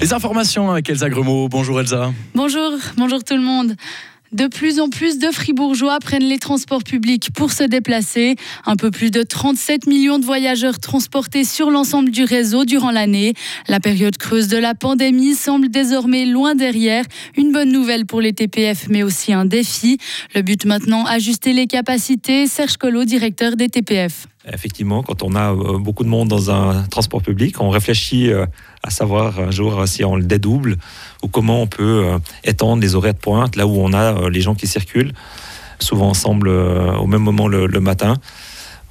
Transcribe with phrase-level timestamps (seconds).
[0.00, 1.48] Les informations avec Elsa Gremaud.
[1.48, 2.12] Bonjour Elsa.
[2.34, 3.74] Bonjour, bonjour tout le monde.
[4.30, 8.36] De plus en plus de Fribourgeois prennent les transports publics pour se déplacer.
[8.64, 13.34] Un peu plus de 37 millions de voyageurs transportés sur l'ensemble du réseau durant l'année.
[13.66, 17.04] La période creuse de la pandémie semble désormais loin derrière.
[17.36, 19.98] Une bonne nouvelle pour les TPF, mais aussi un défi.
[20.34, 22.46] Le but maintenant, ajuster les capacités.
[22.46, 24.28] Serge Collot, directeur des TPF.
[24.52, 28.46] Effectivement, quand on a euh, beaucoup de monde dans un transport public, on réfléchit euh,
[28.82, 30.76] à savoir un jour si on le dédouble
[31.22, 34.40] ou comment on peut euh, étendre les horaires de pointe là où on a les
[34.40, 35.12] gens qui circulent,
[35.80, 38.14] souvent ensemble au même moment le, matin.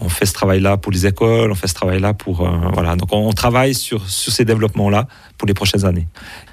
[0.00, 2.96] On fait ce travail-là pour les écoles, on fait ce travail-là pour voilà.
[2.96, 6.08] Donc on, travaille sur, sur ces développements-là pour les prochaines années.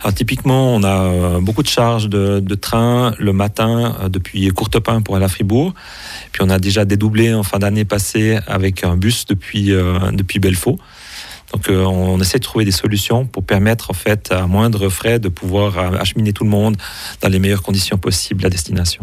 [0.00, 5.24] Alors typiquement, on a beaucoup de charges de, train le matin depuis Courtepin pour aller
[5.24, 5.74] à Fribourg.
[6.30, 10.38] Puis on a déjà dédoublé en fin d'année passée avec un bus depuis, euh, depuis
[10.38, 10.78] Belfaux.
[11.52, 15.18] Donc euh, on essaie de trouver des solutions pour permettre en fait à moindre frais
[15.18, 16.76] de pouvoir euh, acheminer tout le monde
[17.20, 19.02] dans les meilleures conditions possibles à destination.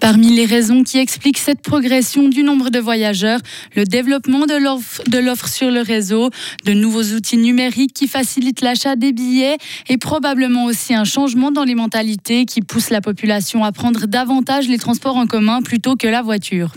[0.00, 3.40] Parmi les raisons qui expliquent cette progression du nombre de voyageurs,
[3.74, 6.30] le développement de l'offre sur le réseau,
[6.64, 9.56] de nouveaux outils numériques qui facilitent l'achat des billets
[9.88, 14.68] et probablement aussi un changement dans les mentalités qui pousse la population à prendre davantage
[14.68, 16.72] les transports en commun plutôt que la voiture.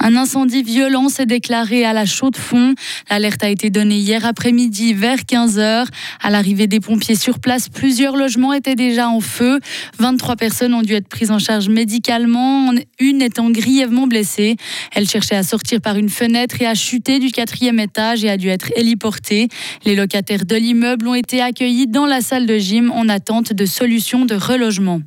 [0.00, 2.74] Un incendie violent s'est déclaré à la Chaux-de-Fonds.
[3.10, 5.86] L'alerte a été donnée hier après-midi vers 15h.
[6.22, 9.60] À l'arrivée des pompiers sur place, plusieurs logements étaient déjà en feu.
[9.98, 14.56] 23 personnes ont dû être prises en charge médicalement, une étant grièvement blessée.
[14.94, 18.36] Elle cherchait à sortir par une fenêtre et a chuté du quatrième étage et a
[18.36, 19.48] dû être héliportée.
[19.84, 23.66] Les locataires de l'immeuble ont été accueillis dans la salle de gym en attente de
[23.66, 25.00] solutions de relogement.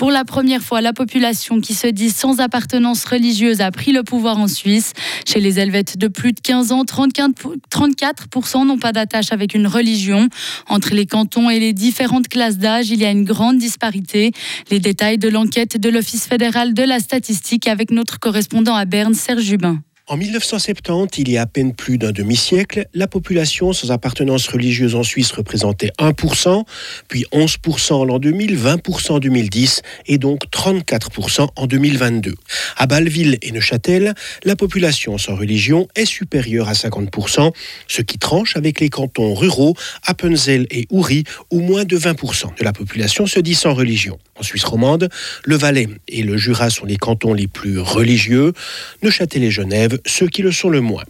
[0.00, 4.02] Pour la première fois, la population qui se dit sans appartenance religieuse a pris le
[4.02, 4.94] pouvoir en Suisse.
[5.28, 10.30] Chez les Helvètes de plus de 15 ans, 34% n'ont pas d'attache avec une religion.
[10.70, 14.32] Entre les cantons et les différentes classes d'âge, il y a une grande disparité.
[14.70, 19.12] Les détails de l'enquête de l'Office fédéral de la statistique avec notre correspondant à Berne,
[19.12, 19.82] Serge Jubin.
[20.10, 24.96] En 1970, il y a à peine plus d'un demi-siècle, la population sans appartenance religieuse
[24.96, 26.64] en Suisse représentait 1%,
[27.06, 32.34] puis 11% en l'an 2000, 20% en 2010 et donc 34% en 2022.
[32.76, 37.52] À Bâle-Ville et Neuchâtel, la population sans religion est supérieure à 50%,
[37.86, 41.22] ce qui tranche avec les cantons ruraux, Appenzell et Uri,
[41.52, 44.18] où moins de 20% de la population se dit sans religion.
[44.40, 45.10] En Suisse romande,
[45.44, 48.54] le Valais et le Jura sont les cantons les plus religieux,
[49.02, 51.04] Neuchâtel et Genève ceux qui le sont le moins.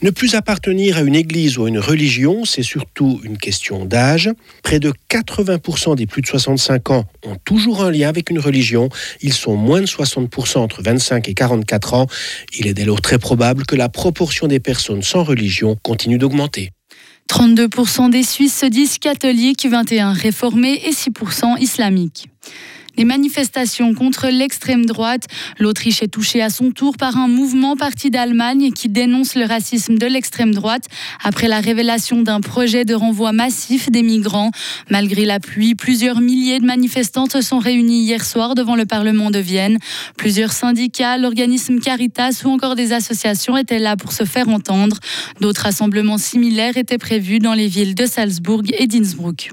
[0.00, 4.30] Ne plus appartenir à une église ou à une religion, c'est surtout une question d'âge.
[4.62, 8.88] Près de 80% des plus de 65 ans ont toujours un lien avec une religion.
[9.20, 12.06] Ils sont moins de 60% entre 25 et 44 ans.
[12.58, 16.70] Il est dès lors très probable que la proportion des personnes sans religion continue d'augmenter.
[17.30, 22.28] 32% des Suisses se disent catholiques, 21 réformés et 6% islamiques.
[22.96, 25.26] Les manifestations contre l'extrême droite.
[25.58, 29.96] L'Autriche est touchée à son tour par un mouvement parti d'Allemagne qui dénonce le racisme
[29.96, 30.84] de l'extrême droite
[31.22, 34.50] après la révélation d'un projet de renvoi massif des migrants.
[34.90, 39.30] Malgré la pluie, plusieurs milliers de manifestants se sont réunis hier soir devant le Parlement
[39.30, 39.78] de Vienne.
[40.16, 44.98] Plusieurs syndicats, l'organisme Caritas ou encore des associations étaient là pour se faire entendre.
[45.40, 49.50] D'autres rassemblements similaires étaient prévus dans les villes de Salzbourg et d'Innsbruck.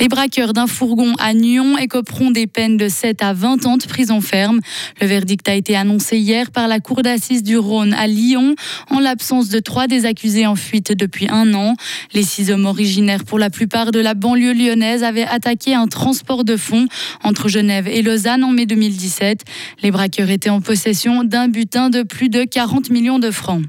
[0.00, 3.84] Les braqueurs d'un fourgon à Nyon écoperont des peines de 7 à 20 ans de
[3.84, 4.60] prison ferme.
[5.00, 8.56] Le verdict a été annoncé hier par la Cour d'assises du Rhône à Lyon,
[8.90, 11.76] en l'absence de trois des accusés en fuite depuis un an.
[12.12, 16.44] Les six hommes originaires, pour la plupart de la banlieue lyonnaise, avaient attaqué un transport
[16.44, 16.88] de fonds
[17.22, 19.44] entre Genève et Lausanne en mai 2017.
[19.82, 23.62] Les braqueurs étaient en possession d'un butin de plus de 40 millions de francs.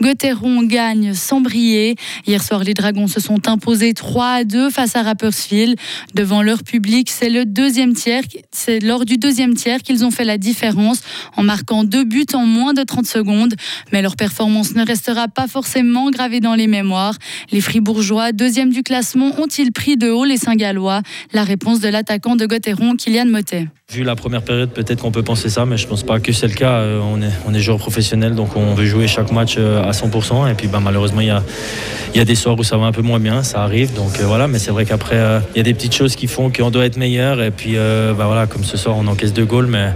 [0.00, 1.96] Gauthieron gagne sans briller.
[2.26, 5.76] Hier soir, les Dragons se sont imposés 3 à 2 face à Rapperswil.
[6.14, 8.22] Devant leur public, c'est le deuxième tiers,
[8.52, 11.00] c'est lors du deuxième tiers qu'ils ont fait la différence
[11.36, 13.54] en marquant deux buts en moins de 30 secondes.
[13.92, 17.16] Mais leur performance ne restera pas forcément gravée dans les mémoires.
[17.50, 21.02] Les Fribourgeois, deuxième du classement, ont-ils pris de haut les Saint-Gallois?
[21.32, 23.68] La réponse de l'attaquant de Gauthieron, Kylian Motet.
[23.90, 26.46] Vu la première période, peut-être qu'on peut penser ça, mais je pense pas que c'est
[26.46, 26.72] le cas.
[26.72, 29.92] Euh, on est, on est joueur professionnel, donc on veut jouer chaque match euh, à
[29.92, 30.50] 100%.
[30.50, 31.42] Et puis bah, malheureusement, il y a,
[32.14, 33.94] y a des soirs où ça va un peu moins bien, ça arrive.
[33.94, 35.18] Donc euh, voilà, mais c'est vrai qu'après,
[35.54, 37.42] il y a des petites choses qui font qu'on doit être meilleur.
[37.42, 39.92] Et puis bah, voilà, comme ce soir, on encaisse deux goals, mais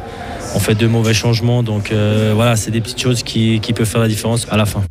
[0.55, 1.62] on fait deux mauvais changements.
[1.62, 1.93] Donc
[2.35, 4.83] voilà, c'est des petites choses qui, qui peuvent faire la différence à la fin.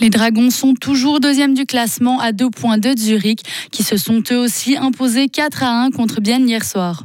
[0.00, 4.22] Les Dragons sont toujours deuxième du classement à deux points de Zurich, qui se sont
[4.32, 7.04] eux aussi imposés 4 à 1 contre Bienne hier soir.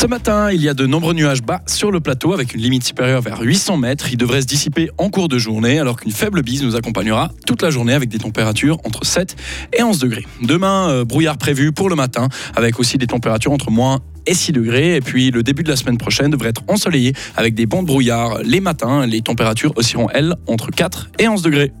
[0.00, 2.84] Ce matin, il y a de nombreux nuages bas sur le plateau avec une limite
[2.84, 4.10] supérieure vers 800 mètres.
[4.10, 7.60] Ils devraient se dissiper en cours de journée alors qu'une faible bise nous accompagnera toute
[7.60, 9.36] la journée avec des températures entre 7
[9.78, 10.24] et 11 degrés.
[10.40, 14.52] Demain, euh, brouillard prévu pour le matin avec aussi des températures entre moins et 6
[14.52, 14.96] degrés.
[14.96, 18.38] Et puis le début de la semaine prochaine devrait être ensoleillé avec des bons brouillards
[18.42, 19.04] les matins.
[19.04, 21.72] Les températures oscilleront, elles, entre 4 et 11 degrés.